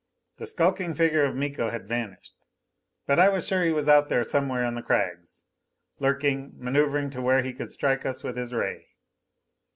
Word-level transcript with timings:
The 0.39 0.47
skulking 0.47 0.95
figure 0.95 1.23
of 1.25 1.35
Miko 1.35 1.69
had 1.69 1.87
vanished; 1.87 2.33
but 3.05 3.19
I 3.19 3.29
was 3.29 3.45
sure 3.45 3.63
he 3.63 3.69
was 3.71 3.87
out 3.87 4.09
there 4.09 4.23
somewhere 4.23 4.63
on 4.65 4.73
the 4.73 4.81
crags, 4.81 5.43
lurking, 5.99 6.53
maneuvering 6.57 7.11
to 7.11 7.21
where 7.21 7.43
he 7.43 7.53
could 7.53 7.69
strike 7.71 8.03
us 8.03 8.23
with 8.23 8.35
his 8.35 8.51
ray. 8.51 8.87